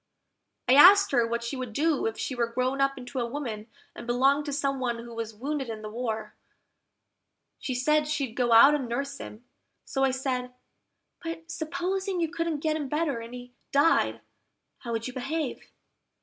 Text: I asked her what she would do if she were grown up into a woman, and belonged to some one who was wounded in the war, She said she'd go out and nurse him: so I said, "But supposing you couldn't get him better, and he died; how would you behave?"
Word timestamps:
I 0.67 0.73
asked 0.73 1.11
her 1.11 1.27
what 1.27 1.43
she 1.43 1.55
would 1.55 1.73
do 1.73 2.07
if 2.07 2.17
she 2.17 2.33
were 2.33 2.47
grown 2.47 2.81
up 2.81 2.97
into 2.97 3.19
a 3.19 3.25
woman, 3.27 3.67
and 3.95 4.07
belonged 4.07 4.45
to 4.47 4.51
some 4.51 4.79
one 4.79 4.97
who 4.97 5.13
was 5.13 5.35
wounded 5.35 5.69
in 5.69 5.83
the 5.83 5.91
war, 5.91 6.33
She 7.59 7.75
said 7.75 8.07
she'd 8.07 8.33
go 8.33 8.51
out 8.51 8.73
and 8.73 8.89
nurse 8.89 9.19
him: 9.19 9.45
so 9.85 10.03
I 10.03 10.09
said, 10.09 10.55
"But 11.23 11.51
supposing 11.51 12.19
you 12.19 12.29
couldn't 12.31 12.61
get 12.61 12.75
him 12.75 12.87
better, 12.89 13.19
and 13.19 13.35
he 13.35 13.53
died; 13.71 14.21
how 14.79 14.91
would 14.91 15.05
you 15.07 15.13
behave?" 15.13 15.69